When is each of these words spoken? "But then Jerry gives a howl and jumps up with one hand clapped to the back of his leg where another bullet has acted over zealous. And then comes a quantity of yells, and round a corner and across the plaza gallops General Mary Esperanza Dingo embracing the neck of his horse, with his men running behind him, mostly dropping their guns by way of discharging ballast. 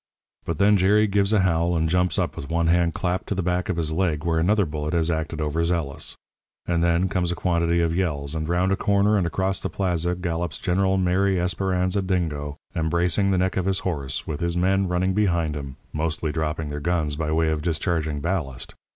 "But 0.45 0.57
then 0.57 0.77
Jerry 0.77 1.05
gives 1.05 1.31
a 1.31 1.41
howl 1.41 1.75
and 1.77 1.87
jumps 1.87 2.17
up 2.17 2.35
with 2.35 2.49
one 2.49 2.65
hand 2.65 2.95
clapped 2.95 3.27
to 3.27 3.35
the 3.35 3.43
back 3.43 3.69
of 3.69 3.77
his 3.77 3.91
leg 3.93 4.25
where 4.25 4.39
another 4.39 4.65
bullet 4.65 4.95
has 4.95 5.11
acted 5.11 5.39
over 5.39 5.63
zealous. 5.63 6.15
And 6.65 6.83
then 6.83 7.07
comes 7.07 7.31
a 7.31 7.35
quantity 7.35 7.81
of 7.81 7.95
yells, 7.95 8.33
and 8.33 8.49
round 8.49 8.71
a 8.71 8.75
corner 8.75 9.15
and 9.15 9.27
across 9.27 9.59
the 9.59 9.69
plaza 9.69 10.15
gallops 10.15 10.57
General 10.57 10.97
Mary 10.97 11.39
Esperanza 11.39 12.01
Dingo 12.01 12.57
embracing 12.75 13.29
the 13.29 13.37
neck 13.37 13.57
of 13.57 13.65
his 13.65 13.77
horse, 13.81 14.25
with 14.25 14.39
his 14.39 14.57
men 14.57 14.87
running 14.87 15.13
behind 15.13 15.55
him, 15.55 15.75
mostly 15.93 16.31
dropping 16.31 16.69
their 16.69 16.79
guns 16.79 17.15
by 17.15 17.31
way 17.31 17.49
of 17.51 17.61
discharging 17.61 18.21
ballast. 18.21 18.73